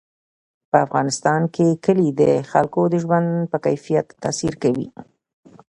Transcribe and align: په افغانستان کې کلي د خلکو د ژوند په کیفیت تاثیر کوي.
په 0.69 0.77
افغانستان 0.85 1.41
کې 1.55 1.67
کلي 1.85 2.09
د 2.21 2.21
خلکو 2.51 2.81
د 2.93 2.95
ژوند 3.03 3.29
په 3.51 3.57
کیفیت 3.65 4.07
تاثیر 4.23 4.53
کوي. 4.63 4.87